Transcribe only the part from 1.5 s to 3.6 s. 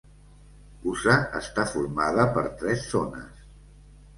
formada per tres zones.